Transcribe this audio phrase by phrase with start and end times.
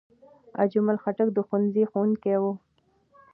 [0.63, 2.43] اجمل خټک د ښوونځي ښوونکی و.